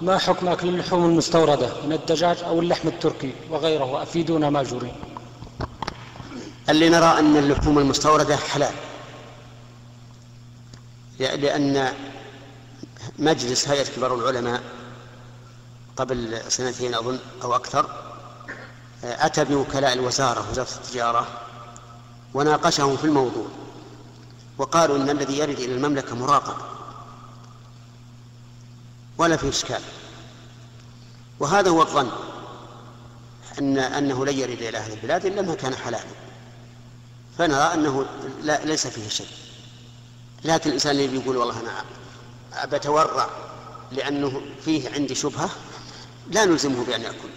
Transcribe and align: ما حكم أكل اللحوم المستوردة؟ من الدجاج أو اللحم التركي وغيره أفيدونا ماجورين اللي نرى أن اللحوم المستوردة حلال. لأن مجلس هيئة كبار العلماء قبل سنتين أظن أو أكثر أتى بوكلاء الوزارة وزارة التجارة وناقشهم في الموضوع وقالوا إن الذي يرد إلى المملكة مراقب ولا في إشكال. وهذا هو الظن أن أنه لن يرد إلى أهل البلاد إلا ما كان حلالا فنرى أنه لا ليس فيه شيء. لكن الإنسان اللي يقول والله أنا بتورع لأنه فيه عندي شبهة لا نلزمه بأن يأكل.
ما 0.00 0.18
حكم 0.18 0.48
أكل 0.48 0.68
اللحوم 0.68 1.04
المستوردة؟ 1.04 1.68
من 1.86 1.92
الدجاج 1.92 2.42
أو 2.42 2.60
اللحم 2.60 2.88
التركي 2.88 3.34
وغيره 3.50 4.02
أفيدونا 4.02 4.50
ماجورين 4.50 4.94
اللي 6.68 6.88
نرى 6.88 7.18
أن 7.18 7.36
اللحوم 7.36 7.78
المستوردة 7.78 8.36
حلال. 8.36 8.74
لأن 11.18 11.92
مجلس 13.18 13.68
هيئة 13.68 13.84
كبار 13.96 14.14
العلماء 14.14 14.62
قبل 15.96 16.40
سنتين 16.48 16.94
أظن 16.94 17.18
أو 17.42 17.56
أكثر 17.56 17.86
أتى 19.04 19.44
بوكلاء 19.44 19.92
الوزارة 19.92 20.50
وزارة 20.50 20.68
التجارة 20.76 21.26
وناقشهم 22.34 22.96
في 22.96 23.04
الموضوع 23.04 23.46
وقالوا 24.58 24.96
إن 24.96 25.10
الذي 25.10 25.38
يرد 25.38 25.58
إلى 25.58 25.74
المملكة 25.74 26.16
مراقب 26.16 26.71
ولا 29.18 29.36
في 29.36 29.48
إشكال. 29.48 29.80
وهذا 31.40 31.70
هو 31.70 31.82
الظن 31.82 32.10
أن 33.58 33.78
أنه 33.78 34.26
لن 34.26 34.38
يرد 34.38 34.62
إلى 34.62 34.78
أهل 34.78 34.92
البلاد 34.92 35.26
إلا 35.26 35.42
ما 35.42 35.54
كان 35.54 35.74
حلالا 35.74 36.04
فنرى 37.38 37.74
أنه 37.74 38.06
لا 38.42 38.64
ليس 38.64 38.86
فيه 38.86 39.08
شيء. 39.08 39.26
لكن 40.44 40.68
الإنسان 40.68 40.90
اللي 40.90 41.16
يقول 41.16 41.36
والله 41.36 41.60
أنا 41.60 41.84
بتورع 42.64 43.28
لأنه 43.92 44.42
فيه 44.64 44.90
عندي 44.90 45.14
شبهة 45.14 45.50
لا 46.30 46.44
نلزمه 46.44 46.84
بأن 46.84 47.02
يأكل. 47.02 47.28